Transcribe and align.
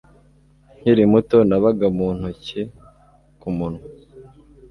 Nkiri 0.79 1.03
muto, 1.11 1.37
nabaga 1.49 1.87
mu 1.97 2.07
ntoki 2.17 2.61
ku 3.39 3.47
munwa 3.57 3.83